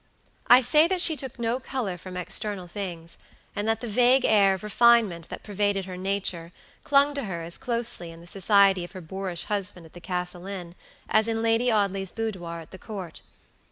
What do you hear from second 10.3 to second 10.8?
Inn